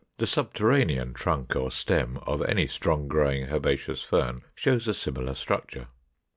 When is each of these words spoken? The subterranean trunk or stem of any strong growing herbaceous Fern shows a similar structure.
The 0.17 0.25
subterranean 0.25 1.13
trunk 1.13 1.55
or 1.55 1.69
stem 1.71 2.17
of 2.23 2.41
any 2.41 2.65
strong 2.65 3.07
growing 3.07 3.43
herbaceous 3.51 4.01
Fern 4.01 4.41
shows 4.55 4.87
a 4.87 4.95
similar 4.95 5.35
structure. 5.35 5.89